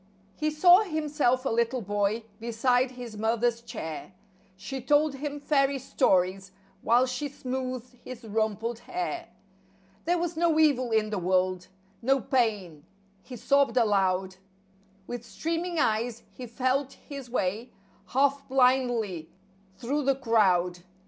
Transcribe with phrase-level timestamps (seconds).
[0.01, 4.13] jp & x &% He saw himself a little boy, beside his mother's chair;
[4.57, 9.29] She told him "fairy stories" while she smoothed his rumpled hair;
[10.05, 12.83] There was no evil in the world—no pain
[13.21, 14.37] —he sobbed aloud;
[15.05, 17.71] With streaming eyes, he felt his way,
[18.07, 19.29] half blindly,
[19.77, 20.79] through the crowd.